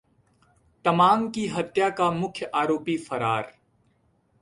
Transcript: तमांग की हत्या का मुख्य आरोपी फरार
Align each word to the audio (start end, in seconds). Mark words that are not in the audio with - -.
तमांग 0.85 1.27
की 1.29 1.45
हत्या 1.47 1.89
का 1.89 2.09
मुख्य 2.11 2.45
आरोपी 2.53 2.97
फरार 2.97 3.51